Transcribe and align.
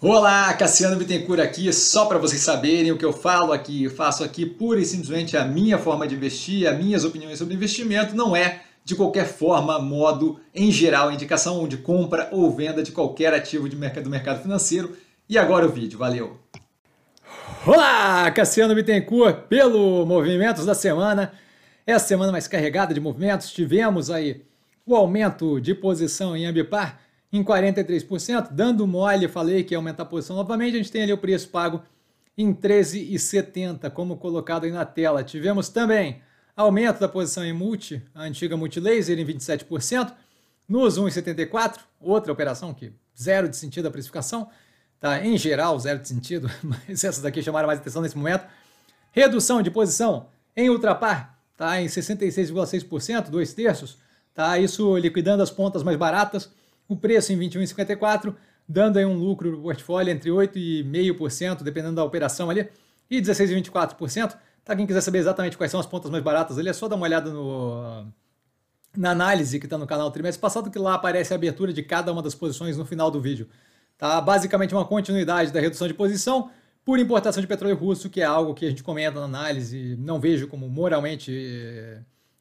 Olá, 0.00 0.54
Cassiano 0.54 0.94
Bittencourt 0.94 1.40
aqui, 1.40 1.72
só 1.72 2.06
para 2.06 2.18
vocês 2.18 2.40
saberem 2.40 2.92
o 2.92 2.96
que 2.96 3.04
eu 3.04 3.12
falo 3.12 3.52
aqui, 3.52 3.82
eu 3.82 3.90
faço 3.90 4.22
aqui 4.22 4.46
pura 4.46 4.78
e 4.78 4.84
simplesmente 4.84 5.36
a 5.36 5.44
minha 5.44 5.76
forma 5.76 6.06
de 6.06 6.14
investir, 6.14 6.68
as 6.68 6.78
minhas 6.78 7.04
opiniões 7.04 7.36
sobre 7.36 7.54
investimento, 7.54 8.14
não 8.14 8.36
é 8.36 8.60
de 8.84 8.94
qualquer 8.94 9.26
forma, 9.26 9.76
modo, 9.80 10.38
em 10.54 10.70
geral, 10.70 11.10
indicação 11.10 11.66
de 11.66 11.78
compra 11.78 12.28
ou 12.30 12.48
venda 12.54 12.80
de 12.80 12.92
qualquer 12.92 13.34
ativo 13.34 13.68
de 13.68 13.74
mercado, 13.74 14.04
do 14.04 14.10
mercado 14.10 14.40
financeiro. 14.40 14.96
E 15.28 15.36
agora 15.36 15.66
o 15.66 15.68
vídeo, 15.68 15.98
valeu! 15.98 16.38
Olá, 17.66 18.30
Cassiano 18.30 18.76
Bittencourt, 18.76 19.48
pelo 19.48 20.06
Movimentos 20.06 20.64
da 20.64 20.74
Semana. 20.74 21.32
Essa 21.84 22.06
semana 22.06 22.30
mais 22.30 22.46
carregada 22.46 22.94
de 22.94 23.00
movimentos, 23.00 23.50
tivemos 23.50 24.12
aí 24.12 24.44
o 24.86 24.94
aumento 24.94 25.60
de 25.60 25.74
posição 25.74 26.36
em 26.36 26.46
Ambipar, 26.46 27.00
em 27.32 27.44
43%, 27.44 28.48
dando 28.50 28.86
mole, 28.86 29.28
falei 29.28 29.62
que 29.62 29.74
ia 29.74 29.78
aumentar 29.78 30.04
a 30.04 30.06
posição 30.06 30.36
novamente, 30.36 30.74
a 30.74 30.78
gente 30.78 30.90
tem 30.90 31.02
ali 31.02 31.12
o 31.12 31.18
preço 31.18 31.48
pago 31.48 31.82
em 32.36 32.54
13,70, 32.54 33.90
como 33.90 34.16
colocado 34.16 34.64
aí 34.64 34.70
na 34.70 34.84
tela. 34.84 35.22
Tivemos 35.22 35.68
também 35.68 36.22
aumento 36.56 37.00
da 37.00 37.08
posição 37.08 37.44
em 37.44 37.52
multi, 37.52 38.02
a 38.14 38.22
antiga 38.22 38.56
multilaser 38.56 39.18
em 39.18 39.24
27%, 39.24 40.12
nos 40.68 40.98
1,74, 40.98 41.80
outra 42.00 42.32
operação 42.32 42.72
que 42.72 42.92
zero 43.20 43.48
de 43.48 43.56
sentido 43.56 43.88
a 43.88 43.90
precificação, 43.90 44.48
tá? 45.00 45.24
Em 45.24 45.36
geral, 45.36 45.78
zero 45.78 45.98
de 45.98 46.08
sentido, 46.08 46.50
mas 46.62 47.04
essas 47.04 47.22
daqui 47.22 47.42
chamaram 47.42 47.66
mais 47.66 47.80
atenção 47.80 48.02
nesse 48.02 48.16
momento. 48.16 48.46
Redução 49.10 49.60
de 49.60 49.70
posição 49.70 50.28
em 50.56 50.70
ultrapar, 50.70 51.38
tá? 51.56 51.80
Em 51.80 51.86
66,6%, 51.86 53.28
dois 53.28 53.52
terços, 53.52 53.98
tá? 54.32 54.58
Isso 54.58 54.96
liquidando 54.96 55.42
as 55.42 55.50
pontas 55.50 55.82
mais 55.82 55.96
baratas 55.96 56.50
o 56.88 56.96
preço 56.96 57.32
em 57.32 57.38
21,54, 57.38 58.34
dando 58.66 58.98
aí 58.98 59.04
um 59.04 59.16
lucro 59.16 59.52
no 59.52 59.62
portfólio 59.62 60.10
entre 60.10 60.30
8,5%, 60.30 61.62
dependendo 61.62 61.96
da 61.96 62.04
operação 62.04 62.48
ali, 62.48 62.68
e 63.10 63.20
16,24%. 63.20 64.36
Tá, 64.64 64.74
quem 64.74 64.86
quiser 64.86 65.00
saber 65.00 65.18
exatamente 65.18 65.56
quais 65.56 65.70
são 65.70 65.80
as 65.80 65.86
pontas 65.86 66.10
mais 66.10 66.22
baratas 66.22 66.58
ali, 66.58 66.68
é 66.68 66.72
só 66.72 66.88
dar 66.88 66.96
uma 66.96 67.06
olhada 67.06 67.30
no, 67.30 68.06
na 68.96 69.10
análise 69.10 69.58
que 69.58 69.66
está 69.66 69.78
no 69.78 69.86
canal 69.86 70.10
trimestre 70.10 70.40
passado, 70.40 70.70
que 70.70 70.78
lá 70.78 70.94
aparece 70.94 71.32
a 71.32 71.36
abertura 71.36 71.72
de 71.72 71.82
cada 71.82 72.12
uma 72.12 72.22
das 72.22 72.34
posições 72.34 72.76
no 72.76 72.84
final 72.84 73.10
do 73.10 73.20
vídeo. 73.20 73.48
Tá? 73.96 74.20
Basicamente 74.20 74.74
uma 74.74 74.84
continuidade 74.84 75.52
da 75.52 75.60
redução 75.60 75.86
de 75.86 75.94
posição 75.94 76.50
por 76.84 76.98
importação 76.98 77.40
de 77.40 77.46
petróleo 77.46 77.76
russo, 77.76 78.08
que 78.08 78.20
é 78.20 78.24
algo 78.24 78.54
que 78.54 78.64
a 78.64 78.70
gente 78.70 78.82
comenta 78.82 79.18
na 79.18 79.26
análise, 79.26 79.96
não 79.98 80.18
vejo 80.18 80.48
como 80.48 80.68
moralmente 80.68 81.32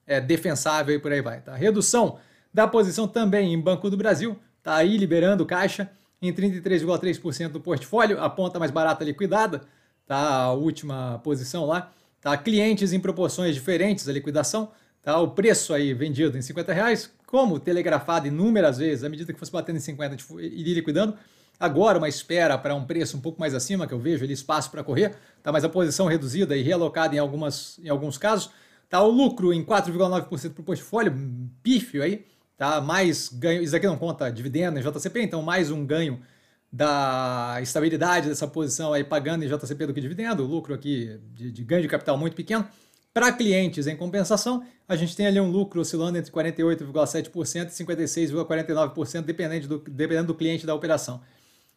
é, 0.05 0.21
defensável 0.21 0.95
e 0.95 0.99
por 0.99 1.11
aí 1.11 1.21
vai. 1.21 1.41
Tá? 1.41 1.55
Redução 1.55 2.17
da 2.57 2.67
posição 2.67 3.07
também 3.07 3.53
em 3.53 3.61
Banco 3.61 3.87
do 3.87 3.95
Brasil, 3.95 4.35
está 4.57 4.77
aí 4.77 4.97
liberando 4.97 5.45
caixa 5.45 5.91
em 6.19 6.33
33,3% 6.33 7.49
do 7.49 7.59
portfólio, 7.59 8.19
a 8.19 8.27
ponta 8.27 8.57
mais 8.57 8.71
barata 8.71 9.05
liquidada, 9.05 9.61
tá? 10.07 10.17
A 10.17 10.53
última 10.53 11.21
posição 11.23 11.67
lá, 11.67 11.93
tá? 12.19 12.35
Clientes 12.35 12.93
em 12.93 12.99
proporções 12.99 13.53
diferentes 13.53 14.09
a 14.09 14.11
liquidação, 14.11 14.71
tá? 15.03 15.19
O 15.19 15.27
preço 15.27 15.71
aí 15.71 15.93
vendido 15.93 16.35
em 16.35 16.41
50 16.41 16.73
reais, 16.73 17.13
como 17.27 17.59
telegrafado 17.59 18.25
inúmeras 18.25 18.79
vezes, 18.79 19.03
à 19.03 19.09
medida 19.09 19.31
que 19.31 19.37
fosse 19.37 19.51
batendo 19.51 19.75
em 19.75 19.79
50 19.79 20.17
iria 20.39 20.73
liquidando, 20.73 21.13
agora 21.59 21.99
uma 21.99 22.09
espera 22.09 22.57
para 22.57 22.73
um 22.73 22.85
preço 22.85 23.17
um 23.17 23.21
pouco 23.21 23.39
mais 23.39 23.53
acima, 23.53 23.85
que 23.85 23.93
eu 23.93 23.99
vejo 23.99 24.23
ali 24.23 24.33
espaço 24.33 24.71
para 24.71 24.83
correr, 24.83 25.15
tá? 25.43 25.51
Mas 25.51 25.63
a 25.63 25.69
posição 25.69 26.07
reduzida 26.07 26.57
e 26.57 26.63
realocada 26.63 27.15
em, 27.15 27.19
algumas, 27.19 27.77
em 27.83 27.89
alguns 27.89 28.17
casos, 28.17 28.49
tá? 28.89 28.99
O 29.03 29.11
lucro 29.11 29.53
em 29.53 29.63
4,9% 29.63 30.53
para 30.53 30.61
o 30.61 30.65
portfólio, 30.65 31.13
pífio 31.61 32.01
aí, 32.01 32.25
tá? 32.57 32.81
Mais 32.81 33.29
ganho, 33.29 33.61
isso 33.61 33.75
aqui 33.75 33.85
não 33.85 33.97
conta 33.97 34.29
dividendo 34.31 34.79
em 34.79 34.81
JCP, 34.81 35.21
então 35.21 35.41
mais 35.41 35.69
um 35.71 35.85
ganho 35.85 36.19
da 36.71 37.59
estabilidade 37.61 38.27
dessa 38.27 38.47
posição 38.47 38.91
aí 38.91 39.03
pagando 39.03 39.45
em 39.45 39.47
JCP 39.47 39.85
do 39.87 39.93
que 39.93 40.01
dividendo, 40.01 40.43
lucro 40.43 40.73
aqui 40.73 41.19
de, 41.33 41.51
de 41.51 41.63
ganho 41.63 41.81
de 41.81 41.87
capital 41.87 42.17
muito 42.17 42.35
pequeno. 42.35 42.67
Para 43.13 43.31
clientes, 43.31 43.87
em 43.87 43.95
compensação, 43.95 44.63
a 44.87 44.95
gente 44.95 45.15
tem 45.15 45.25
ali 45.25 45.39
um 45.39 45.49
lucro 45.49 45.81
oscilando 45.81 46.17
entre 46.17 46.31
48,7% 46.31 47.67
e 47.67 47.71
56,49%, 47.71 49.21
dependendo 49.21 49.67
do, 49.67 49.79
dependendo 49.89 50.27
do 50.27 50.35
cliente 50.35 50.67
da 50.67 50.75
operação. 50.75 51.21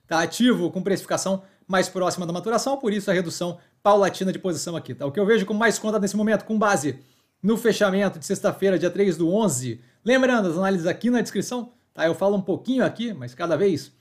Está 0.03 0.21
ativo 0.23 0.71
com 0.71 0.83
precificação 0.83 1.43
mais 1.67 1.89
próxima 1.89 2.27
da 2.27 2.33
maturação, 2.33 2.77
por 2.77 2.93
isso 2.93 3.11
a 3.11 3.15
redução 3.15 3.59
paulatina 3.83 4.33
de 4.33 4.39
posição 4.39 4.77
aqui. 4.77 4.93
Tá? 4.95 5.07
O 5.07 5.13
que 5.13 5.21
eu 5.21 5.25
vejo 5.25 5.47
com 5.47 5.55
mais 5.55 5.79
conta 5.79 5.99
nesse 5.99 6.17
momento, 6.17 6.45
com 6.45 6.59
base 6.59 6.99
no 7.43 7.57
fechamento 7.57 8.19
de 8.19 8.27
sexta-feira, 8.27 8.79
dia 8.79 8.91
3 8.91 9.17
do 9.17 9.33
11. 9.33 9.81
Lembrando, 10.05 10.49
as 10.49 10.57
análises 10.57 10.87
aqui 10.87 11.11
na 11.11 11.21
descrição, 11.21 11.73
tá? 11.95 12.07
Eu 12.07 12.15
falo 12.15 12.37
um 12.37 12.41
pouquinho 12.41 12.85
aqui, 12.85 13.13
mas 13.13 13.35
cada 13.35 13.57
vez 13.57 13.93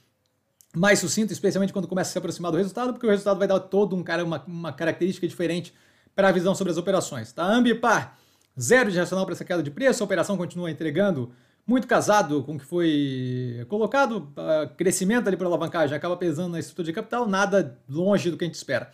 mais 0.75 0.99
sucinto, 0.99 1.33
especialmente 1.33 1.73
quando 1.73 1.87
começa 1.87 2.09
a 2.09 2.13
se 2.13 2.17
aproximar 2.17 2.51
do 2.51 2.57
resultado, 2.57 2.93
porque 2.93 3.07
o 3.07 3.09
resultado 3.09 3.39
vai 3.39 3.47
dar 3.47 3.59
todo 3.59 3.95
um 3.95 4.03
cara, 4.03 4.23
uma, 4.23 4.43
uma 4.45 4.71
característica 4.71 5.27
diferente 5.27 5.73
para 6.15 6.29
a 6.29 6.31
visão 6.31 6.53
sobre 6.53 6.71
as 6.71 6.77
operações. 6.77 7.31
Tá? 7.31 7.43
Ambipar, 7.43 8.17
zero 8.59 8.91
de 8.91 8.99
racional 8.99 9.25
para 9.25 9.33
essa 9.33 9.45
queda 9.45 9.63
de 9.63 9.71
preço, 9.71 10.03
a 10.03 10.05
operação 10.05 10.37
continua 10.37 10.69
entregando 10.69 11.31
muito 11.65 11.87
casado 11.87 12.43
com 12.43 12.55
o 12.55 12.59
que 12.59 12.65
foi 12.65 13.65
colocado, 13.69 14.33
crescimento 14.75 15.27
ali 15.27 15.37
por 15.37 15.45
alavancagem 15.45 15.95
acaba 15.95 16.17
pesando 16.17 16.53
na 16.53 16.59
estrutura 16.59 16.85
de 16.87 16.93
capital, 16.93 17.27
nada 17.27 17.79
longe 17.87 18.31
do 18.31 18.37
que 18.37 18.43
a 18.43 18.47
gente 18.47 18.55
espera. 18.55 18.91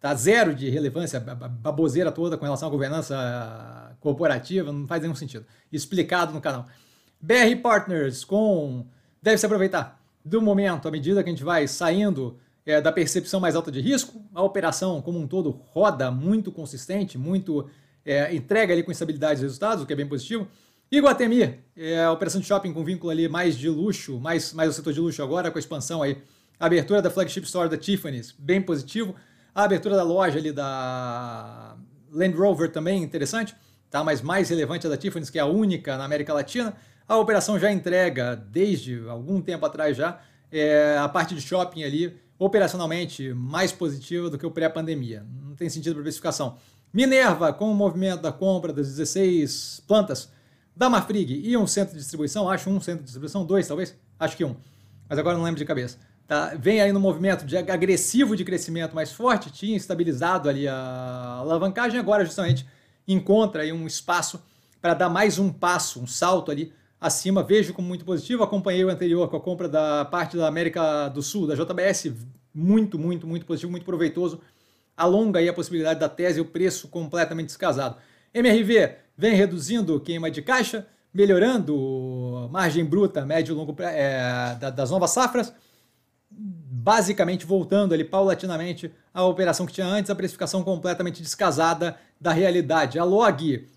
Tá 0.00 0.14
zero 0.14 0.54
de 0.54 0.70
relevância, 0.70 1.18
baboseira 1.18 2.12
toda 2.12 2.36
com 2.36 2.44
relação 2.44 2.68
à 2.68 2.70
governança 2.70 3.96
corporativa, 4.00 4.72
não 4.72 4.86
faz 4.86 5.02
nenhum 5.02 5.14
sentido. 5.14 5.44
Explicado 5.72 6.32
no 6.32 6.40
canal. 6.40 6.66
BR 7.20 7.60
Partners 7.62 8.24
com. 8.24 8.86
Deve 9.20 9.38
se 9.38 9.46
aproveitar 9.46 10.00
do 10.24 10.40
momento, 10.40 10.86
à 10.86 10.90
medida 10.90 11.22
que 11.22 11.28
a 11.28 11.32
gente 11.32 11.42
vai 11.42 11.66
saindo 11.66 12.38
é, 12.64 12.80
da 12.80 12.92
percepção 12.92 13.40
mais 13.40 13.56
alta 13.56 13.72
de 13.72 13.80
risco, 13.80 14.22
a 14.34 14.42
operação 14.42 15.00
como 15.00 15.18
um 15.18 15.26
todo 15.26 15.50
roda 15.50 16.10
muito 16.10 16.52
consistente, 16.52 17.16
muito 17.16 17.68
é, 18.04 18.34
entrega 18.34 18.72
ali 18.72 18.82
com 18.82 18.92
estabilidade 18.92 19.40
de 19.40 19.46
resultados, 19.46 19.82
o 19.82 19.86
que 19.86 19.92
é 19.92 19.96
bem 19.96 20.06
positivo. 20.06 20.46
Iguatemi, 20.90 21.58
é, 21.76 22.04
a 22.04 22.12
operação 22.12 22.40
de 22.40 22.46
shopping 22.46 22.72
com 22.72 22.84
vínculo 22.84 23.10
ali 23.10 23.28
mais 23.28 23.56
de 23.56 23.68
luxo, 23.68 24.18
mais, 24.20 24.52
mais 24.52 24.70
o 24.70 24.72
setor 24.72 24.92
de 24.92 25.00
luxo 25.00 25.22
agora, 25.22 25.50
com 25.50 25.58
a 25.58 25.60
expansão 25.60 26.02
aí. 26.02 26.18
A 26.60 26.66
abertura 26.66 27.00
da 27.00 27.10
flagship 27.10 27.44
store 27.44 27.68
da 27.68 27.76
Tiffany's, 27.76 28.34
bem 28.38 28.60
positivo. 28.60 29.14
A 29.58 29.64
abertura 29.64 29.96
da 29.96 30.04
loja 30.04 30.38
ali 30.38 30.52
da 30.52 31.76
Land 32.12 32.36
Rover 32.36 32.70
também 32.70 33.02
interessante, 33.02 33.56
tá? 33.90 34.04
mas 34.04 34.22
mais 34.22 34.48
relevante 34.50 34.86
é 34.86 34.88
da 34.88 34.96
Tiffany's, 34.96 35.30
que 35.30 35.36
é 35.36 35.42
a 35.42 35.46
única 35.46 35.98
na 35.98 36.04
América 36.04 36.32
Latina. 36.32 36.76
A 37.08 37.16
operação 37.16 37.58
já 37.58 37.68
entrega, 37.72 38.36
desde 38.36 39.02
algum 39.08 39.42
tempo 39.42 39.66
atrás 39.66 39.96
já, 39.96 40.20
é, 40.52 40.96
a 40.96 41.08
parte 41.08 41.34
de 41.34 41.40
shopping 41.40 41.82
ali, 41.82 42.16
operacionalmente 42.38 43.34
mais 43.34 43.72
positiva 43.72 44.30
do 44.30 44.38
que 44.38 44.46
o 44.46 44.50
pré-pandemia. 44.52 45.26
Não 45.42 45.56
tem 45.56 45.68
sentido 45.68 45.94
para 45.94 46.04
precificação. 46.04 46.56
Minerva, 46.92 47.52
com 47.52 47.68
o 47.68 47.74
movimento 47.74 48.22
da 48.22 48.30
compra 48.30 48.72
das 48.72 48.86
16 48.86 49.82
plantas 49.88 50.30
da 50.76 50.88
Marfrig 50.88 51.32
e 51.32 51.56
um 51.56 51.66
centro 51.66 51.94
de 51.94 51.98
distribuição, 51.98 52.48
acho 52.48 52.70
um 52.70 52.80
centro 52.80 53.00
de 53.00 53.06
distribuição, 53.06 53.44
dois 53.44 53.66
talvez, 53.66 53.92
acho 54.20 54.36
que 54.36 54.44
um, 54.44 54.54
mas 55.08 55.18
agora 55.18 55.36
não 55.36 55.42
lembro 55.42 55.58
de 55.58 55.64
cabeça 55.64 55.98
tá, 56.28 56.54
vem 56.56 56.80
aí 56.80 56.92
no 56.92 57.00
movimento 57.00 57.44
de 57.44 57.56
agressivo 57.56 58.36
de 58.36 58.44
crescimento 58.44 58.94
mais 58.94 59.10
forte, 59.10 59.50
tinha 59.50 59.76
estabilizado 59.76 60.48
ali 60.48 60.68
a 60.68 61.38
alavancagem, 61.40 61.98
agora 61.98 62.24
justamente 62.24 62.64
encontra 63.08 63.62
aí 63.62 63.72
um 63.72 63.86
espaço 63.86 64.40
para 64.80 64.94
dar 64.94 65.08
mais 65.08 65.38
um 65.38 65.50
passo, 65.50 66.00
um 66.00 66.06
salto 66.06 66.52
ali 66.52 66.72
acima, 67.00 67.42
vejo 67.42 67.72
como 67.72 67.88
muito 67.88 68.04
positivo, 68.04 68.42
acompanhei 68.42 68.84
o 68.84 68.90
anterior 68.90 69.28
com 69.28 69.36
a 69.36 69.40
compra 69.40 69.68
da 69.68 70.04
parte 70.04 70.36
da 70.36 70.46
América 70.46 71.08
do 71.08 71.22
Sul, 71.22 71.46
da 71.46 71.54
JBS, 71.54 72.12
muito, 72.54 72.98
muito, 72.98 73.26
muito 73.26 73.46
positivo, 73.46 73.72
muito 73.72 73.86
proveitoso, 73.86 74.40
alonga 74.96 75.38
aí 75.38 75.48
a 75.48 75.54
possibilidade 75.54 75.98
da 75.98 76.08
tese 76.08 76.38
e 76.38 76.42
o 76.42 76.44
preço 76.44 76.88
completamente 76.88 77.46
descasado. 77.46 77.96
MRV 78.34 78.96
vem 79.16 79.34
reduzindo 79.34 79.98
queima 80.00 80.30
de 80.30 80.42
caixa, 80.42 80.86
melhorando 81.14 82.48
margem 82.52 82.84
bruta, 82.84 83.24
médio 83.24 83.52
e 83.52 83.56
longo 83.56 83.74
é, 83.80 84.56
das 84.74 84.90
novas 84.90 85.10
safras, 85.10 85.54
basicamente 86.88 87.44
voltando 87.44 87.92
ali 87.92 88.02
paulatinamente 88.02 88.90
à 89.12 89.22
operação 89.22 89.66
que 89.66 89.74
tinha 89.74 89.86
antes, 89.86 90.10
a 90.10 90.14
precificação 90.14 90.64
completamente 90.64 91.20
descasada 91.20 91.98
da 92.18 92.32
realidade. 92.32 92.98
A 92.98 93.04
log 93.04 93.68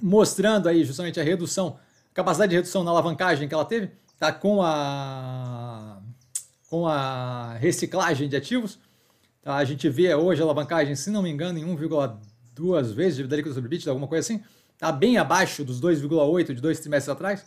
mostrando 0.00 0.68
aí 0.68 0.84
justamente 0.84 1.18
a 1.18 1.24
redução, 1.24 1.80
capacidade 2.14 2.50
de 2.50 2.54
redução 2.54 2.84
na 2.84 2.92
alavancagem 2.92 3.48
que 3.48 3.54
ela 3.54 3.64
teve, 3.64 3.90
tá 4.16 4.30
com 4.30 4.62
a 4.62 5.98
com 6.70 6.86
a 6.86 7.54
reciclagem 7.54 8.28
de 8.28 8.36
ativos. 8.36 8.78
Tá? 9.42 9.56
A 9.56 9.64
gente 9.64 9.88
vê 9.88 10.14
hoje 10.14 10.40
a 10.40 10.44
alavancagem, 10.44 10.94
se 10.94 11.10
não 11.10 11.22
me 11.22 11.30
engano, 11.30 11.58
em 11.58 11.64
1,2 11.64 12.94
vezes 12.94 13.16
de 13.16 13.34
líquido 13.34 13.52
sobre 13.52 13.66
EBITDA, 13.66 13.90
alguma 13.90 14.06
coisa 14.06 14.24
assim. 14.24 14.44
Está 14.74 14.92
bem 14.92 15.18
abaixo 15.18 15.64
dos 15.64 15.80
2,8 15.80 16.54
de 16.54 16.60
dois 16.60 16.78
trimestres 16.78 17.08
atrás 17.08 17.44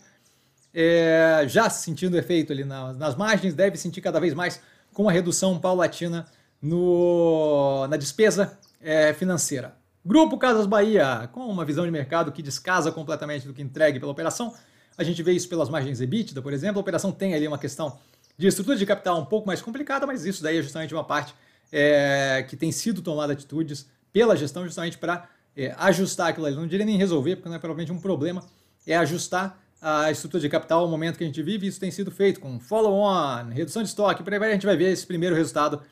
é, 0.74 1.44
já 1.46 1.68
sentindo 1.68 2.16
efeito 2.16 2.52
ali 2.52 2.64
nas, 2.64 2.96
nas 2.96 3.14
margens, 3.14 3.54
deve 3.54 3.76
sentir 3.76 4.00
cada 4.00 4.18
vez 4.18 4.32
mais 4.32 4.60
com 4.92 5.08
a 5.08 5.12
redução 5.12 5.58
paulatina 5.58 6.26
no, 6.60 7.86
na 7.88 7.96
despesa 7.96 8.58
é, 8.80 9.12
financeira. 9.12 9.76
Grupo 10.04 10.36
Casas 10.36 10.66
Bahia, 10.66 11.28
com 11.32 11.46
uma 11.46 11.64
visão 11.64 11.84
de 11.84 11.90
mercado 11.90 12.32
que 12.32 12.42
descasa 12.42 12.90
completamente 12.90 13.46
do 13.46 13.54
que 13.54 13.62
entregue 13.62 14.00
pela 14.00 14.10
operação. 14.10 14.52
A 14.98 15.04
gente 15.04 15.22
vê 15.22 15.32
isso 15.32 15.48
pelas 15.48 15.68
margens 15.68 16.00
EBITDA, 16.00 16.42
por 16.42 16.52
exemplo. 16.52 16.78
A 16.78 16.80
operação 16.80 17.12
tem 17.12 17.34
ali 17.34 17.46
uma 17.46 17.58
questão 17.58 17.98
de 18.36 18.46
estrutura 18.46 18.76
de 18.76 18.84
capital 18.84 19.20
um 19.20 19.24
pouco 19.24 19.46
mais 19.46 19.62
complicada, 19.62 20.06
mas 20.06 20.24
isso 20.24 20.42
daí 20.42 20.58
é 20.58 20.62
justamente 20.62 20.92
uma 20.92 21.04
parte 21.04 21.34
é, 21.70 22.44
que 22.48 22.56
tem 22.56 22.72
sido 22.72 23.00
tomada 23.00 23.32
atitudes 23.32 23.88
pela 24.12 24.36
gestão 24.36 24.64
justamente 24.64 24.98
para 24.98 25.28
é, 25.56 25.74
ajustar 25.78 26.28
aquilo 26.28 26.46
ali. 26.46 26.56
Não 26.56 26.66
diria 26.66 26.84
nem 26.84 26.96
resolver, 26.96 27.36
porque 27.36 27.48
não 27.48 27.56
é 27.56 27.58
provavelmente 27.58 27.92
um 27.92 28.00
problema, 28.00 28.44
é 28.86 28.96
ajustar 28.96 29.61
a 29.82 30.12
estrutura 30.12 30.40
de 30.40 30.48
capital 30.48 30.82
ao 30.82 30.88
momento 30.88 31.18
que 31.18 31.24
a 31.24 31.26
gente 31.26 31.42
vive. 31.42 31.66
Isso 31.66 31.80
tem 31.80 31.90
sido 31.90 32.12
feito 32.12 32.38
com 32.38 32.60
follow-on, 32.60 33.48
redução 33.50 33.82
de 33.82 33.88
estoque, 33.88 34.22
por 34.22 34.32
aí 34.32 34.40
a 34.40 34.52
gente 34.52 34.64
vai 34.64 34.76
ver 34.76 34.92
esse 34.92 35.04
primeiro 35.04 35.34
resultado 35.34 35.82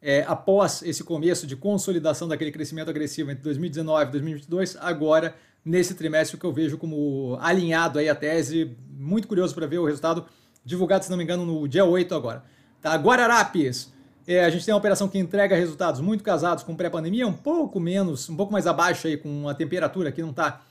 é, 0.00 0.24
após 0.26 0.82
esse 0.82 1.02
começo 1.02 1.46
de 1.46 1.56
consolidação 1.56 2.28
daquele 2.28 2.52
crescimento 2.52 2.88
agressivo 2.88 3.30
entre 3.30 3.42
2019 3.42 4.08
e 4.08 4.12
2022, 4.12 4.76
agora 4.80 5.34
nesse 5.64 5.94
trimestre 5.94 6.38
que 6.38 6.46
eu 6.46 6.52
vejo 6.52 6.78
como 6.78 7.36
alinhado 7.40 7.98
aí 7.98 8.08
a 8.08 8.14
tese, 8.14 8.76
muito 8.88 9.26
curioso 9.28 9.54
para 9.54 9.66
ver 9.66 9.78
o 9.78 9.84
resultado 9.84 10.24
divulgado, 10.64 11.04
se 11.04 11.10
não 11.10 11.18
me 11.18 11.24
engano, 11.24 11.44
no 11.44 11.66
dia 11.68 11.84
8 11.84 12.14
agora. 12.14 12.44
Tá, 12.80 12.94
Guararapes, 12.94 13.92
é, 14.26 14.44
a 14.44 14.48
gente 14.48 14.64
tem 14.64 14.72
uma 14.72 14.78
operação 14.78 15.08
que 15.08 15.18
entrega 15.18 15.56
resultados 15.56 16.00
muito 16.00 16.22
casados 16.22 16.62
com 16.62 16.74
pré-pandemia, 16.76 17.26
um 17.26 17.32
pouco 17.32 17.80
menos, 17.80 18.28
um 18.28 18.36
pouco 18.36 18.52
mais 18.52 18.66
abaixo 18.66 19.06
aí 19.06 19.16
com 19.16 19.48
a 19.48 19.54
temperatura 19.54 20.12
que 20.12 20.22
não 20.22 20.30
está 20.30 20.62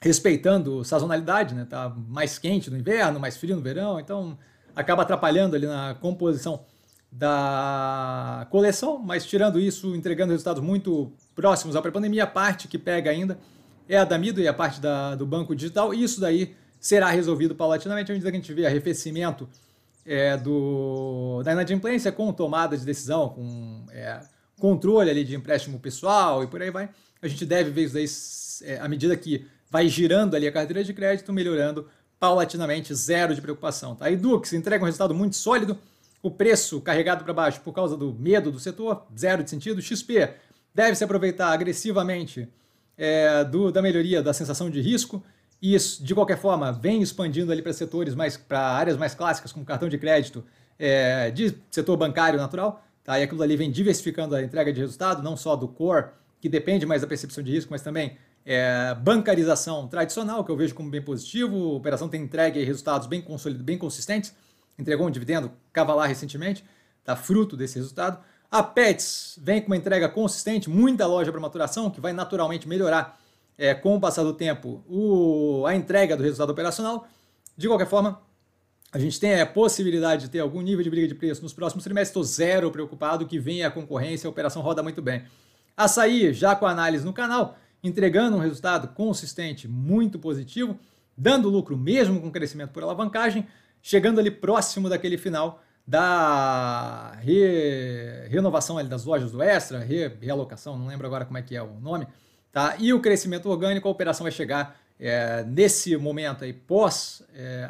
respeitando 0.00 0.84
sazonalidade, 0.84 1.54
né? 1.54 1.66
Tá 1.68 1.94
mais 2.08 2.38
quente 2.38 2.70
no 2.70 2.76
inverno, 2.76 3.18
mais 3.18 3.36
frio 3.36 3.56
no 3.56 3.62
verão, 3.62 3.98
então 3.98 4.38
acaba 4.74 5.02
atrapalhando 5.02 5.56
ali 5.56 5.66
na 5.66 5.94
composição 6.00 6.64
da 7.10 8.46
coleção, 8.50 8.98
mas 8.98 9.24
tirando 9.24 9.58
isso, 9.58 9.94
entregando 9.96 10.32
resultados 10.32 10.62
muito 10.62 11.12
próximos 11.34 11.74
à 11.74 11.80
pré-pandemia, 11.80 12.24
a 12.24 12.26
parte 12.26 12.68
que 12.68 12.78
pega 12.78 13.10
ainda 13.10 13.38
é 13.88 13.96
a 13.96 14.04
da 14.04 14.18
Mido 14.18 14.40
e 14.40 14.48
a 14.48 14.52
parte 14.52 14.80
da, 14.80 15.14
do 15.14 15.24
banco 15.24 15.54
digital, 15.54 15.94
e 15.94 16.02
isso 16.02 16.20
daí 16.20 16.54
será 16.78 17.08
resolvido 17.08 17.54
paulatinamente 17.54 18.10
à 18.10 18.14
medida 18.14 18.30
que 18.30 18.36
a 18.36 18.40
gente 18.40 18.52
vê 18.52 18.66
arrefecimento 18.66 19.48
é, 20.04 20.36
do, 20.36 21.42
da 21.42 21.52
inadimplência 21.52 22.12
com 22.12 22.32
tomada 22.32 22.76
de 22.76 22.84
decisão, 22.84 23.30
com 23.30 23.84
é, 23.90 24.20
controle 24.58 25.10
ali 25.10 25.24
de 25.24 25.34
empréstimo 25.34 25.78
pessoal 25.78 26.44
e 26.44 26.46
por 26.46 26.60
aí 26.60 26.70
vai. 26.70 26.90
A 27.22 27.28
gente 27.28 27.46
deve 27.46 27.70
ver 27.70 27.84
isso 27.84 28.62
daí 28.62 28.70
é, 28.70 28.78
à 28.78 28.88
medida 28.88 29.16
que 29.16 29.46
vai 29.70 29.88
girando 29.88 30.34
ali 30.34 30.46
a 30.46 30.52
carteira 30.52 30.82
de 30.82 30.92
crédito, 30.92 31.32
melhorando 31.32 31.88
paulatinamente, 32.18 32.94
zero 32.94 33.34
de 33.34 33.40
preocupação. 33.40 33.94
Tá? 33.94 34.10
E 34.10 34.16
Dux 34.16 34.52
entrega 34.52 34.82
um 34.82 34.86
resultado 34.86 35.14
muito 35.14 35.36
sólido, 35.36 35.78
o 36.22 36.30
preço 36.30 36.80
carregado 36.80 37.24
para 37.24 37.32
baixo 37.32 37.60
por 37.60 37.72
causa 37.72 37.96
do 37.96 38.12
medo 38.14 38.50
do 38.50 38.58
setor, 38.58 39.06
zero 39.16 39.44
de 39.44 39.50
sentido. 39.50 39.82
XP 39.82 40.30
deve 40.74 40.96
se 40.96 41.04
aproveitar 41.04 41.52
agressivamente 41.52 42.48
é, 42.96 43.44
do, 43.44 43.70
da 43.70 43.82
melhoria 43.82 44.22
da 44.22 44.32
sensação 44.32 44.70
de 44.70 44.80
risco. 44.80 45.22
E 45.60 45.74
isso, 45.74 46.04
de 46.04 46.14
qualquer 46.14 46.38
forma, 46.38 46.72
vem 46.72 47.00
expandindo 47.00 47.50
ali 47.50 47.62
para 47.62 47.72
setores 47.72 48.14
mais, 48.14 48.36
para 48.36 48.60
áreas 48.60 48.96
mais 48.96 49.14
clássicas, 49.14 49.52
como 49.52 49.64
cartão 49.64 49.88
de 49.88 49.98
crédito, 49.98 50.44
é, 50.78 51.30
de 51.30 51.54
setor 51.70 51.96
bancário 51.96 52.38
natural. 52.38 52.84
Tá? 53.04 53.18
E 53.18 53.22
aquilo 53.22 53.42
ali 53.42 53.56
vem 53.56 53.70
diversificando 53.70 54.34
a 54.34 54.42
entrega 54.42 54.72
de 54.72 54.80
resultado, 54.80 55.22
não 55.22 55.36
só 55.36 55.54
do 55.56 55.68
core, 55.68 56.06
que 56.40 56.48
depende 56.48 56.84
mais 56.84 57.02
da 57.02 57.06
percepção 57.06 57.42
de 57.42 57.52
risco, 57.52 57.70
mas 57.70 57.82
também 57.82 58.16
é, 58.46 58.94
bancarização 58.94 59.88
tradicional, 59.88 60.44
que 60.44 60.50
eu 60.52 60.56
vejo 60.56 60.72
como 60.72 60.88
bem 60.88 61.02
positivo. 61.02 61.72
A 61.72 61.76
operação 61.76 62.08
tem 62.08 62.22
entregue 62.22 62.62
resultados 62.62 63.08
bem, 63.08 63.24
bem 63.60 63.76
consistentes. 63.76 64.32
Entregou 64.78 65.06
um 65.06 65.10
dividendo 65.10 65.50
cavalar 65.72 66.08
recentemente, 66.08 66.64
tá 67.04 67.16
fruto 67.16 67.56
desse 67.56 67.76
resultado. 67.76 68.22
A 68.48 68.62
Pets 68.62 69.38
vem 69.42 69.60
com 69.60 69.66
uma 69.66 69.76
entrega 69.76 70.08
consistente, 70.08 70.70
muita 70.70 71.06
loja 71.06 71.32
para 71.32 71.40
maturação, 71.40 71.90
que 71.90 72.00
vai 72.00 72.12
naturalmente 72.12 72.68
melhorar 72.68 73.18
é, 73.58 73.74
com 73.74 73.96
o 73.96 74.00
passar 74.00 74.22
do 74.22 74.32
tempo 74.32 74.84
o, 74.88 75.64
a 75.66 75.74
entrega 75.74 76.16
do 76.16 76.22
resultado 76.22 76.50
operacional. 76.50 77.08
De 77.56 77.66
qualquer 77.66 77.88
forma, 77.88 78.20
a 78.92 78.98
gente 78.98 79.18
tem 79.18 79.40
a 79.40 79.46
possibilidade 79.46 80.22
de 80.22 80.30
ter 80.30 80.38
algum 80.38 80.60
nível 80.60 80.84
de 80.84 80.90
briga 80.90 81.08
de 81.08 81.14
preço 81.14 81.42
nos 81.42 81.52
próximos 81.52 81.82
trimestres. 81.82 82.10
Estou 82.10 82.22
zero 82.22 82.70
preocupado 82.70 83.26
que 83.26 83.38
venha 83.38 83.66
a 83.66 83.70
concorrência, 83.70 84.28
a 84.28 84.30
operação 84.30 84.62
roda 84.62 84.82
muito 84.82 85.02
bem. 85.02 85.24
Açaí, 85.76 86.32
já 86.32 86.54
com 86.54 86.66
análise 86.66 87.04
no 87.04 87.12
canal, 87.12 87.58
entregando 87.86 88.36
um 88.36 88.40
resultado 88.40 88.88
consistente, 88.88 89.68
muito 89.68 90.18
positivo, 90.18 90.78
dando 91.16 91.48
lucro 91.48 91.76
mesmo 91.76 92.20
com 92.20 92.30
crescimento 92.30 92.70
por 92.70 92.82
alavancagem, 92.82 93.46
chegando 93.80 94.18
ali 94.18 94.30
próximo 94.30 94.88
daquele 94.88 95.16
final 95.16 95.62
da 95.86 97.12
re... 97.20 98.26
renovação 98.28 98.76
ali 98.76 98.88
das 98.88 99.04
lojas 99.04 99.30
do 99.30 99.42
Extra, 99.42 99.78
re... 99.78 100.08
realocação, 100.20 100.76
não 100.76 100.88
lembro 100.88 101.06
agora 101.06 101.24
como 101.24 101.38
é 101.38 101.42
que 101.42 101.54
é 101.54 101.62
o 101.62 101.80
nome, 101.80 102.06
tá? 102.50 102.76
E 102.78 102.92
o 102.92 103.00
crescimento 103.00 103.48
orgânico, 103.48 103.86
a 103.86 103.90
operação 103.90 104.24
vai 104.24 104.32
chegar 104.32 104.78
é, 104.98 105.44
nesse 105.44 105.96
momento 105.96 106.42
aí 106.44 106.52
pós 106.52 107.22
é, 107.34 107.68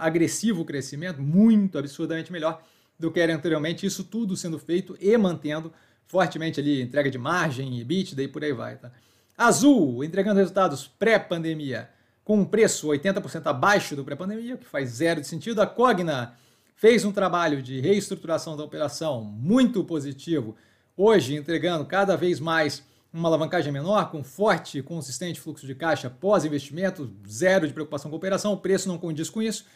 crescimento, 0.67 1.21
muito 1.21 1.79
absurdamente 1.79 2.33
melhor 2.33 2.63
do 2.99 3.11
que 3.11 3.21
era 3.21 3.35
anteriormente, 3.35 3.85
isso 3.85 4.05
tudo 4.05 4.37
sendo 4.37 4.59
feito 4.59 4.97
e 5.01 5.17
mantendo 5.19 5.73
fortemente 6.07 6.61
ali 6.61 6.81
entrega 6.81 7.11
de 7.11 7.19
margem, 7.19 7.81
EBITDA 7.81 8.23
e 8.23 8.29
por 8.29 8.43
aí 8.43 8.53
vai, 8.53 8.77
tá? 8.77 8.91
Azul, 9.37 10.03
entregando 10.03 10.39
resultados 10.39 10.87
pré-pandemia 10.87 11.91
com 12.25 12.39
um 12.39 12.45
preço 12.45 12.89
80% 12.89 13.47
abaixo 13.47 13.95
do 13.95 14.05
pré-pandemia, 14.05 14.55
o 14.55 14.59
que 14.59 14.67
faz 14.67 14.91
zero 14.91 15.21
de 15.21 15.27
sentido. 15.27 15.61
A 15.61 15.67
Cogna 15.67 16.35
fez 16.75 17.05
um 17.05 17.13
trabalho 17.13 17.63
de 17.63 17.79
reestruturação 17.81 18.57
da 18.57 18.65
operação 18.65 19.23
muito 19.23 19.85
positivo, 19.85 20.57
hoje 20.97 21.37
entregando 21.37 21.85
cada 21.85 22.17
vez 22.17 22.41
mais 22.41 22.83
uma 23.13 23.29
alavancagem 23.29 23.73
menor, 23.73 24.11
com 24.11 24.25
forte 24.25 24.79
e 24.79 24.83
consistente 24.83 25.41
fluxo 25.41 25.67
de 25.67 25.75
caixa 25.75 26.09
pós-investimento, 26.09 27.11
zero 27.29 27.67
de 27.67 27.75
preocupação 27.75 28.11
com 28.11 28.17
a 28.17 28.19
operação, 28.19 28.55
o 28.55 28.59
preço 28.59 28.89
não 28.89 28.99
condiz 28.99 29.29
com 29.29 29.43
isso. 29.43 29.67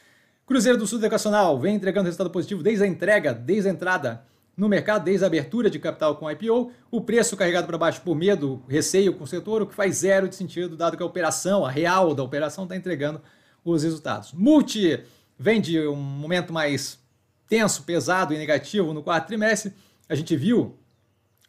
Cruzeiro 0.46 0.78
do 0.78 0.86
Sul 0.86 0.98
Educacional 0.98 1.58
vem 1.58 1.76
entregando 1.76 2.06
resultado 2.06 2.30
positivo 2.30 2.62
desde 2.62 2.84
a 2.84 2.86
entrega, 2.86 3.32
desde 3.32 3.68
a 3.68 3.72
entrada 3.72 4.24
no 4.60 4.68
mercado 4.68 5.04
desde 5.04 5.24
a 5.24 5.26
abertura 5.26 5.70
de 5.70 5.78
capital 5.78 6.16
com 6.16 6.30
IPO, 6.30 6.70
o 6.90 7.00
preço 7.00 7.34
carregado 7.34 7.66
para 7.66 7.78
baixo 7.78 8.02
por 8.02 8.14
medo, 8.14 8.62
receio 8.68 9.14
com 9.14 9.24
o 9.24 9.26
setor, 9.26 9.62
o 9.62 9.66
que 9.66 9.74
faz 9.74 9.96
zero 9.96 10.28
de 10.28 10.36
sentido, 10.36 10.76
dado 10.76 10.98
que 10.98 11.02
a 11.02 11.06
operação, 11.06 11.64
a 11.64 11.70
real 11.70 12.14
da 12.14 12.22
operação, 12.22 12.64
está 12.64 12.76
entregando 12.76 13.22
os 13.64 13.82
resultados. 13.82 14.34
Multi 14.34 15.02
vem 15.38 15.62
de 15.62 15.80
um 15.88 15.96
momento 15.96 16.52
mais 16.52 16.98
tenso, 17.48 17.84
pesado 17.84 18.34
e 18.34 18.38
negativo 18.38 18.92
no 18.92 19.02
quarto 19.02 19.28
trimestre. 19.28 19.72
A 20.06 20.14
gente 20.14 20.36
viu 20.36 20.76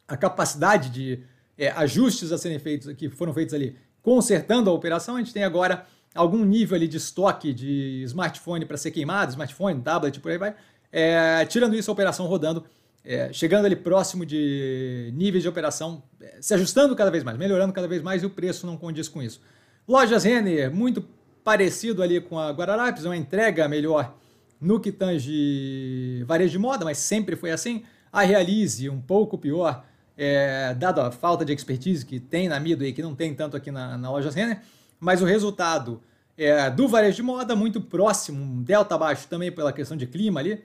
a 0.07 0.15
capacidade 0.15 0.89
de 0.89 1.21
é, 1.57 1.69
ajustes 1.71 2.31
a 2.31 2.37
serem 2.37 2.59
feitos, 2.59 2.93
que 2.93 3.09
foram 3.09 3.33
feitos 3.33 3.53
ali, 3.53 3.75
consertando 4.01 4.69
a 4.69 4.73
operação. 4.73 5.17
A 5.17 5.19
gente 5.19 5.33
tem 5.33 5.43
agora 5.43 5.85
algum 6.15 6.45
nível 6.45 6.77
ali 6.77 6.87
de 6.87 6.95
estoque 6.95 7.51
de 7.51 8.03
smartphone 8.05 8.65
para 8.65 8.77
ser 8.77 8.91
queimado, 8.91 9.31
smartphone, 9.31 9.81
tablet, 9.81 10.17
por 10.21 10.31
aí 10.31 10.37
vai. 10.37 10.55
É, 10.93 11.45
tirando 11.45 11.75
isso, 11.75 11.91
a 11.91 11.93
operação 11.93 12.25
rodando 12.25 12.63
é, 13.03 13.31
chegando 13.33 13.65
ali 13.65 13.75
próximo 13.75 14.25
de 14.25 15.11
níveis 15.15 15.43
de 15.43 15.49
operação, 15.49 16.03
é, 16.21 16.37
se 16.41 16.53
ajustando 16.53 16.95
cada 16.95 17.09
vez 17.11 17.23
mais, 17.23 17.37
melhorando 17.37 17.73
cada 17.73 17.87
vez 17.87 18.01
mais 18.01 18.23
e 18.23 18.25
o 18.25 18.29
preço 18.29 18.65
não 18.65 18.77
condiz 18.77 19.07
com 19.07 19.21
isso. 19.21 19.41
Lojas 19.87 20.23
Renner, 20.23 20.73
muito 20.73 21.03
parecido 21.43 22.03
ali 22.03 22.21
com 22.21 22.37
a 22.37 22.51
Guararapes, 22.51 23.05
uma 23.05 23.17
entrega 23.17 23.67
melhor 23.67 24.15
no 24.59 24.79
que 24.79 24.91
tange 24.91 26.23
varejo 26.27 26.51
de 26.51 26.59
moda, 26.59 26.85
mas 26.85 26.99
sempre 26.99 27.35
foi 27.35 27.51
assim. 27.51 27.83
A 28.11 28.21
Realize, 28.21 28.87
um 28.89 29.01
pouco 29.01 29.37
pior, 29.37 29.83
é, 30.15 30.73
dado 30.75 31.01
a 31.01 31.11
falta 31.11 31.43
de 31.43 31.51
expertise 31.51 32.05
que 32.05 32.19
tem 32.19 32.47
na 32.47 32.59
Mido 32.59 32.85
e 32.85 32.93
que 32.93 33.01
não 33.01 33.15
tem 33.15 33.33
tanto 33.33 33.57
aqui 33.57 33.71
na, 33.71 33.97
na 33.97 34.11
Lojas 34.11 34.35
Renner, 34.35 34.61
mas 34.99 35.21
o 35.21 35.25
resultado 35.25 36.01
é, 36.37 36.69
do 36.69 36.87
varejo 36.87 37.15
de 37.15 37.23
moda 37.23 37.55
muito 37.55 37.81
próximo, 37.81 38.41
um 38.41 38.61
delta 38.61 38.97
baixo 38.97 39.27
também 39.27 39.51
pela 39.51 39.73
questão 39.73 39.97
de 39.97 40.05
clima 40.05 40.39
ali, 40.39 40.63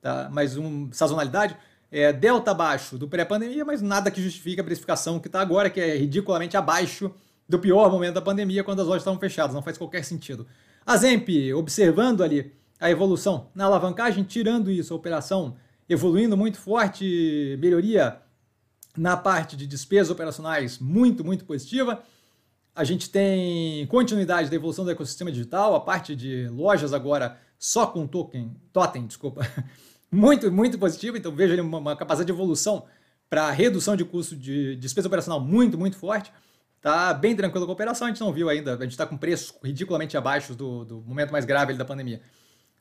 tá? 0.00 0.28
mas 0.30 0.56
um 0.56 0.92
sazonalidade, 0.92 1.56
é, 1.90 2.12
delta 2.12 2.50
abaixo 2.50 2.98
do 2.98 3.08
pré-pandemia, 3.08 3.64
mas 3.64 3.80
nada 3.80 4.10
que 4.10 4.22
justifique 4.22 4.60
a 4.60 4.64
precificação 4.64 5.18
que 5.18 5.28
está 5.28 5.40
agora, 5.40 5.70
que 5.70 5.80
é 5.80 5.96
ridiculamente 5.96 6.56
abaixo 6.56 7.10
do 7.48 7.58
pior 7.58 7.90
momento 7.90 8.14
da 8.14 8.22
pandemia, 8.22 8.62
quando 8.62 8.80
as 8.80 8.86
lojas 8.86 9.02
estavam 9.02 9.18
fechadas. 9.18 9.54
Não 9.54 9.62
faz 9.62 9.78
qualquer 9.78 10.04
sentido. 10.04 10.46
A 10.84 10.96
Zemp, 10.96 11.28
observando 11.56 12.22
ali 12.22 12.52
a 12.80 12.90
evolução 12.90 13.48
na 13.54 13.64
alavancagem, 13.64 14.22
tirando 14.24 14.70
isso, 14.70 14.92
a 14.92 14.96
operação 14.96 15.56
evoluindo 15.88 16.36
muito 16.36 16.58
forte, 16.58 17.56
melhoria 17.58 18.20
na 18.96 19.16
parte 19.16 19.56
de 19.56 19.66
despesas 19.66 20.10
operacionais 20.10 20.78
muito, 20.78 21.24
muito 21.24 21.44
positiva. 21.44 22.02
A 22.74 22.84
gente 22.84 23.10
tem 23.10 23.86
continuidade 23.86 24.50
da 24.50 24.56
evolução 24.56 24.84
do 24.84 24.90
ecossistema 24.90 25.32
digital, 25.32 25.74
a 25.74 25.80
parte 25.80 26.14
de 26.14 26.48
lojas 26.48 26.92
agora 26.92 27.38
só 27.58 27.86
com 27.86 28.06
token, 28.06 28.54
totem, 28.72 29.06
desculpa, 29.06 29.40
muito, 30.10 30.50
muito 30.50 30.78
positivo. 30.78 31.16
Então 31.16 31.32
vejo 31.32 31.52
ali 31.52 31.60
uma, 31.60 31.78
uma 31.78 31.96
capacidade 31.96 32.26
de 32.26 32.32
evolução 32.32 32.84
para 33.28 33.50
redução 33.50 33.96
de 33.96 34.04
custo 34.04 34.34
de 34.36 34.76
despesa 34.76 35.08
operacional 35.08 35.40
muito, 35.40 35.76
muito 35.78 35.96
forte. 35.96 36.32
Tá 36.80 37.12
bem 37.12 37.34
tranquilo 37.34 37.66
com 37.66 37.72
a 37.72 37.74
operação, 37.74 38.06
a 38.06 38.10
gente 38.10 38.20
não 38.20 38.32
viu 38.32 38.48
ainda, 38.48 38.74
a 38.74 38.82
gente 38.82 38.92
está 38.92 39.04
com 39.04 39.16
preços 39.16 39.52
ridiculamente 39.64 40.16
abaixo 40.16 40.54
do, 40.54 40.84
do 40.84 41.00
momento 41.00 41.32
mais 41.32 41.44
grave 41.44 41.74
da 41.74 41.84
pandemia. 41.84 42.22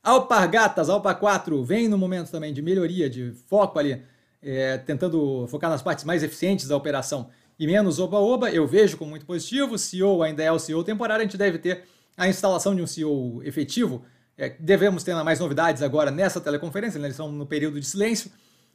Alpargatas, 0.04 0.88
Alpa 0.88 1.16
4, 1.16 1.64
vem 1.64 1.88
no 1.88 1.98
momento 1.98 2.30
também 2.30 2.54
de 2.54 2.62
melhoria, 2.62 3.10
de 3.10 3.34
foco 3.50 3.80
ali, 3.80 4.04
é, 4.42 4.78
tentando 4.78 5.48
focar 5.48 5.70
nas 5.70 5.82
partes 5.82 6.06
mais 6.06 6.22
eficientes 6.22 6.68
da 6.68 6.78
operação 6.78 7.30
e 7.60 7.66
menos 7.66 8.00
oba-oba, 8.00 8.52
eu 8.52 8.68
vejo 8.68 8.98
como 8.98 9.10
muito 9.10 9.26
positivo. 9.26 9.74
O 9.74 9.78
CEO 9.80 10.22
ainda 10.22 10.44
é 10.44 10.52
o 10.52 10.60
CEO 10.60 10.84
temporário, 10.84 11.22
a 11.22 11.26
gente 11.26 11.38
deve 11.38 11.58
ter 11.58 11.86
a 12.16 12.28
instalação 12.28 12.76
de 12.76 12.82
um 12.82 12.88
CEO 12.88 13.42
efetivo 13.44 14.06
É, 14.38 14.56
devemos 14.60 15.04
ter 15.04 15.16
mais 15.24 15.40
novidades 15.40 15.82
agora 15.82 16.12
nessa 16.12 16.40
teleconferência, 16.40 17.00
né? 17.00 17.08
eles 17.08 17.16
estão 17.16 17.32
no 17.32 17.46
período 17.46 17.80
de 17.80 17.86
silêncio. 17.88 18.32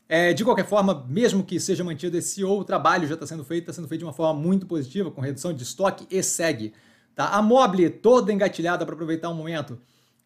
É, 0.09 0.33
de 0.33 0.45
qualquer 0.45 0.66
forma, 0.66 1.07
mesmo 1.09 1.45
que 1.45 1.59
seja 1.61 1.85
mantido 1.85 2.19
esse 2.19 2.42
ou 2.42 2.61
o 2.61 2.64
trabalho 2.64 3.07
já 3.07 3.14
está 3.14 3.26
sendo 3.26 3.45
feito, 3.45 3.62
está 3.62 3.73
sendo 3.73 3.88
feito 3.88 4.00
de 4.00 4.04
uma 4.04 4.12
forma 4.12 4.38
muito 4.38 4.66
positiva, 4.66 5.11
com 5.11 5.21
redução 5.21 5.52
de 5.52 5.62
estoque 5.62 6.07
e 6.11 6.23
segue. 6.23 6.73
Tá? 7.14 7.28
A 7.28 7.40
Mobile 7.40 7.88
toda 7.88 8.33
engatilhada 8.33 8.85
para 8.85 8.95
aproveitar 8.95 9.31
um 9.31 9.35
momento 9.35 9.78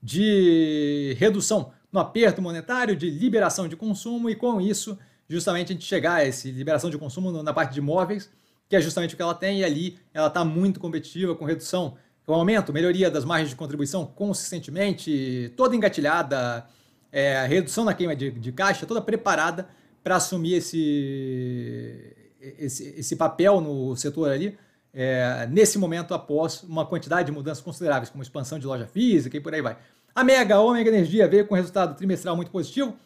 de 0.03 1.15
redução 1.19 1.73
no 1.93 2.01
aperto 2.01 2.41
monetário, 2.41 2.97
de 2.97 3.11
liberação 3.11 3.69
de 3.69 3.77
consumo, 3.77 4.31
e 4.31 4.35
com 4.35 4.61
isso, 4.61 4.99
justamente 5.29 5.73
a 5.73 5.75
gente 5.75 5.85
chegar 5.85 6.15
a 6.15 6.25
essa 6.25 6.49
liberação 6.49 6.91
de 6.91 6.99
consumo 6.99 7.43
na 7.43 7.53
parte 7.53 7.75
de 7.75 7.79
imóveis, 7.79 8.31
que 8.69 8.75
é 8.75 8.81
justamente 8.81 9.15
o 9.15 9.17
que 9.17 9.23
ela 9.23 9.35
tem, 9.35 9.61
e 9.61 9.65
ali 9.65 9.99
ela 10.13 10.27
está 10.29 10.45
muito 10.45 10.81
competitiva, 10.81 11.35
com 11.35 11.45
redução, 11.45 11.97
com 12.27 12.35
aumento, 12.35 12.73
melhoria 12.73 13.09
das 13.09 13.25
margens 13.25 13.51
de 13.51 13.57
contribuição 13.57 14.05
consistentemente, 14.05 15.53
toda 15.57 15.77
engatilhada, 15.77 16.67
é, 17.13 17.47
redução 17.47 17.85
na 17.85 17.95
queima 17.95 18.17
de, 18.17 18.33
de 18.33 18.51
caixa, 18.51 18.85
toda 18.85 19.01
preparada 19.01 19.69
para 20.03 20.17
assumir 20.17 20.55
esse, 20.55 22.13
esse, 22.59 22.95
esse, 22.99 23.17
papel 23.17 23.61
no 23.61 23.95
setor 23.95 24.31
ali, 24.31 24.59
é, 24.93 25.47
nesse 25.51 25.79
momento 25.79 26.15
após 26.15 26.65
uma 26.65 26.85
quantidade 26.85 27.27
de 27.27 27.33
mudanças 27.33 27.63
consideráveis, 27.63 28.11
como 28.11 28.23
expansão 28.23 28.59
de 28.59 28.67
loja 28.67 28.87
física 28.87 29.37
e 29.37 29.41
por 29.41 29.55
aí 29.55 29.63
vai. 29.63 29.77
A 30.13 30.25
Mega, 30.25 30.57
a 30.57 30.61
Omega 30.61 30.91
Energia 30.91 31.29
veio 31.29 31.47
com 31.47 31.55
resultado 31.55 31.97
trimestral 31.97 32.35
muito 32.35 32.51
positivo, 32.51 32.97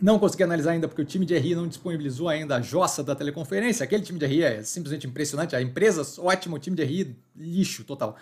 não 0.00 0.18
consegui 0.18 0.42
analisar 0.42 0.72
ainda 0.72 0.86
porque 0.86 1.00
o 1.00 1.04
time 1.04 1.24
de 1.24 1.36
RI 1.36 1.54
não 1.54 1.66
disponibilizou 1.66 2.28
ainda 2.28 2.56
a 2.56 2.60
jossa 2.60 3.02
da 3.02 3.14
teleconferência. 3.14 3.82
Aquele 3.82 4.02
time 4.02 4.18
de 4.18 4.26
RI 4.26 4.42
é 4.42 4.62
simplesmente 4.62 5.06
impressionante. 5.06 5.56
A 5.56 5.62
empresa, 5.62 6.02
ótimo, 6.20 6.56
o 6.56 6.58
time 6.58 6.76
de 6.76 6.84
RI, 6.84 7.16
lixo 7.34 7.82
total. 7.84 8.16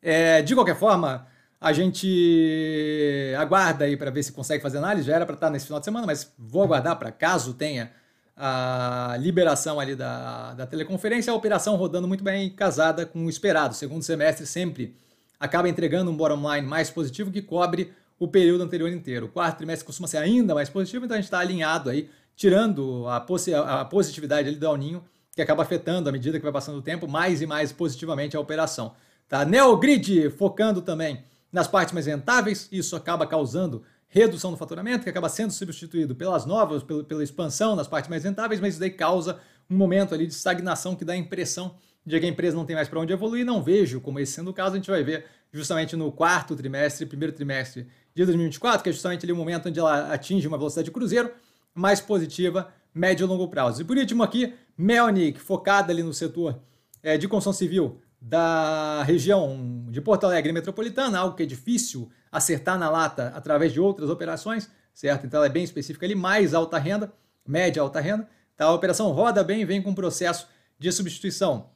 É, 0.00 0.42
de 0.42 0.54
qualquer 0.54 0.76
forma, 0.76 1.26
a 1.60 1.72
gente 1.72 3.32
aguarda 3.36 3.84
aí 3.84 3.96
para 3.96 4.10
ver 4.10 4.22
se 4.22 4.32
consegue 4.32 4.62
fazer 4.62 4.78
análise. 4.78 5.06
Já 5.06 5.16
era 5.16 5.26
para 5.26 5.34
estar 5.34 5.50
nesse 5.50 5.66
final 5.66 5.80
de 5.80 5.84
semana, 5.84 6.06
mas 6.06 6.32
vou 6.38 6.62
aguardar 6.62 6.96
para 6.98 7.10
caso 7.10 7.54
tenha 7.54 7.90
a 8.36 9.16
liberação 9.18 9.80
ali 9.80 9.96
da, 9.96 10.54
da 10.54 10.66
teleconferência. 10.66 11.32
A 11.32 11.36
operação 11.36 11.74
rodando 11.76 12.06
muito 12.06 12.22
bem, 12.22 12.50
casada 12.50 13.04
com 13.04 13.26
o 13.26 13.30
esperado. 13.30 13.74
Segundo 13.74 14.02
semestre 14.02 14.46
sempre 14.46 14.96
acaba 15.38 15.68
entregando 15.68 16.10
um 16.10 16.16
bottom 16.16 16.54
line 16.54 16.66
mais 16.66 16.90
positivo 16.90 17.30
que 17.30 17.42
cobre 17.42 17.92
o 18.22 18.28
período 18.28 18.62
anterior 18.62 18.88
inteiro. 18.88 19.26
O 19.26 19.28
quarto 19.28 19.56
trimestre 19.56 19.84
costuma 19.84 20.06
ser 20.06 20.18
ainda 20.18 20.54
mais 20.54 20.70
positivo, 20.70 21.04
então 21.04 21.16
a 21.16 21.18
gente 21.18 21.24
está 21.24 21.40
alinhado 21.40 21.90
aí, 21.90 22.08
tirando 22.36 23.04
a, 23.08 23.20
possi 23.20 23.52
a 23.52 23.84
positividade 23.84 24.48
ali 24.48 24.56
do 24.56 24.68
Alninho, 24.68 25.02
que 25.34 25.42
acaba 25.42 25.64
afetando 25.64 26.08
à 26.08 26.12
medida 26.12 26.38
que 26.38 26.42
vai 26.44 26.52
passando 26.52 26.78
o 26.78 26.82
tempo, 26.82 27.08
mais 27.08 27.42
e 27.42 27.46
mais 27.46 27.72
positivamente 27.72 28.36
a 28.36 28.40
operação. 28.40 28.94
Tá? 29.28 29.44
Neogrid 29.44 30.30
focando 30.30 30.80
também 30.80 31.24
nas 31.50 31.66
partes 31.66 31.92
mais 31.92 32.06
rentáveis, 32.06 32.68
isso 32.70 32.94
acaba 32.94 33.26
causando 33.26 33.82
redução 34.06 34.52
no 34.52 34.56
faturamento, 34.56 35.02
que 35.02 35.10
acaba 35.10 35.28
sendo 35.28 35.52
substituído 35.52 36.14
pelas 36.14 36.46
novas, 36.46 36.84
pela, 36.84 37.02
pela 37.02 37.24
expansão 37.24 37.74
nas 37.74 37.88
partes 37.88 38.08
mais 38.08 38.22
rentáveis, 38.22 38.60
mas 38.60 38.74
isso 38.74 38.80
daí 38.80 38.90
causa 38.90 39.40
um 39.68 39.76
momento 39.76 40.14
ali 40.14 40.28
de 40.28 40.32
estagnação 40.32 40.94
que 40.94 41.04
dá 41.04 41.14
a 41.14 41.16
impressão 41.16 41.74
de 42.06 42.20
que 42.20 42.26
a 42.26 42.28
empresa 42.28 42.56
não 42.56 42.64
tem 42.64 42.76
mais 42.76 42.88
para 42.88 43.00
onde 43.00 43.12
evoluir. 43.12 43.44
Não 43.44 43.62
vejo 43.62 44.00
como 44.00 44.20
esse 44.20 44.32
sendo 44.32 44.50
o 44.50 44.54
caso, 44.54 44.74
a 44.74 44.76
gente 44.76 44.90
vai 44.90 45.02
ver 45.02 45.24
justamente 45.52 45.94
no 45.96 46.10
quarto 46.10 46.56
trimestre, 46.56 47.04
primeiro 47.06 47.32
trimestre 47.34 47.86
de 48.14 48.24
2024, 48.24 48.82
que 48.82 48.90
é 48.90 48.92
justamente 48.92 49.24
ali 49.24 49.32
o 49.32 49.36
momento 49.36 49.68
onde 49.68 49.78
ela 49.78 50.12
atinge 50.12 50.46
uma 50.46 50.58
velocidade 50.58 50.86
de 50.86 50.90
cruzeiro 50.90 51.30
mais 51.74 52.00
positiva, 52.00 52.72
médio 52.94 53.24
e 53.24 53.28
longo 53.28 53.48
prazo. 53.48 53.82
E 53.82 53.84
por 53.84 53.96
último 53.96 54.22
aqui, 54.22 54.54
Melnick, 54.76 55.40
focada 55.40 55.92
ali 55.92 56.02
no 56.02 56.12
setor 56.12 56.60
é, 57.02 57.16
de 57.16 57.26
construção 57.26 57.52
civil 57.52 58.00
da 58.20 59.02
região 59.02 59.86
de 59.88 60.00
Porto 60.00 60.24
Alegre 60.24 60.52
metropolitana, 60.52 61.18
algo 61.18 61.34
que 61.34 61.42
é 61.42 61.46
difícil 61.46 62.08
acertar 62.30 62.78
na 62.78 62.88
lata 62.88 63.32
através 63.34 63.72
de 63.72 63.80
outras 63.80 64.08
operações, 64.08 64.70
certo? 64.94 65.26
Então 65.26 65.38
ela 65.38 65.46
é 65.46 65.50
bem 65.50 65.64
específica 65.64 66.06
ali, 66.06 66.14
mais 66.14 66.54
alta 66.54 66.78
renda, 66.78 67.12
média 67.46 67.82
alta 67.82 68.00
renda. 68.00 68.28
Tá? 68.56 68.66
A 68.66 68.72
operação 68.72 69.10
roda 69.10 69.42
bem, 69.42 69.64
vem 69.64 69.82
com 69.82 69.90
um 69.90 69.94
processo 69.94 70.46
de 70.78 70.92
substituição 70.92 71.70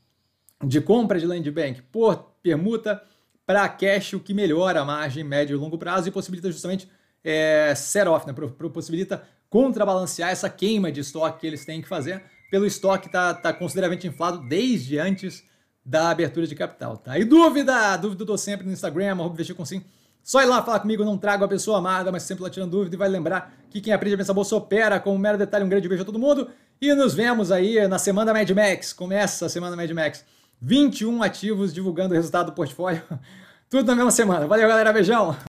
de 0.65 0.81
compra 0.81 1.19
de 1.19 1.27
land 1.27 1.51
bank 1.51 1.83
por 1.83 2.33
permuta 2.43 3.03
para 3.47 3.69
cash, 3.69 4.15
o 4.15 4.21
que 4.21 4.35
melhora 4.35 4.81
a 4.81 4.85
margem 4.85 5.23
médio 5.23 5.55
e 5.55 5.59
longo 5.59 5.79
prazo 5.79 6.09
e 6.09 6.11
possibilita 6.11 6.51
justamente 6.51 6.89
é, 7.23 7.73
set-off, 7.75 8.27
né? 8.27 8.35
possibilita 8.73 9.23
contrabalancear 9.49 10.31
essa 10.31 10.51
queima 10.51 10.91
de 10.91 11.01
estoque 11.01 11.41
que 11.41 11.47
eles 11.47 11.65
têm 11.65 11.81
que 11.81 11.89
fazer 11.89 12.23
pelo 12.51 12.67
estoque 12.67 13.03
que 13.03 13.09
está 13.09 13.33
tá 13.33 13.53
consideravelmente 13.53 14.07
inflado 14.07 14.47
desde 14.49 14.99
antes 14.99 15.45
da 15.85 16.11
abertura 16.11 16.47
de 16.47 16.55
capital. 16.55 16.97
Tá? 16.97 17.19
E 17.19 17.25
dúvida? 17.25 17.97
Dúvida 17.97 18.25
eu 18.31 18.39
sempre 18.39 18.67
no 18.67 18.73
Instagram, 18.73 19.13
arroba 19.13 19.37
com 19.55 19.65
sim. 19.65 19.83
Só 20.23 20.43
ir 20.43 20.47
lá 20.47 20.61
falar 20.61 20.81
comigo, 20.81 21.05
não 21.05 21.17
trago 21.17 21.45
a 21.45 21.49
pessoa 21.49 21.79
amada, 21.79 22.11
mas 22.11 22.25
sempre 22.25 22.43
lá 22.43 22.51
tirando 22.51 22.73
dúvida 22.73 22.97
e 22.97 22.99
vai 22.99 23.09
lembrar 23.09 23.55
que 23.71 23.81
quem 23.81 23.93
aprende 23.93 24.15
a 24.15 24.19
pensar 24.19 24.33
bolsa 24.33 24.57
opera. 24.57 24.99
Com 24.99 25.15
um 25.15 25.19
mero 25.19 25.39
detalhe, 25.39 25.65
um 25.65 25.69
grande 25.69 25.89
beijo 25.89 26.03
a 26.03 26.07
todo 26.07 26.19
mundo. 26.19 26.51
E 26.81 26.93
nos 26.95 27.15
vemos 27.15 27.53
aí 27.53 27.87
na 27.87 27.97
semana 27.97 28.33
Mad 28.33 28.51
Max. 28.51 28.93
Começa 28.93 29.47
a 29.47 29.49
semana 29.49 29.77
Mad 29.77 29.91
Max. 29.93 30.25
21 30.61 31.23
ativos 31.23 31.73
divulgando 31.73 32.15
o 32.15 32.17
resultado 32.17 32.47
do 32.47 32.53
portfólio. 32.53 33.03
Tudo 33.69 33.87
na 33.87 33.95
mesma 33.95 34.11
semana. 34.11 34.47
Valeu, 34.47 34.69
galera. 34.69 34.93
Beijão. 34.93 35.37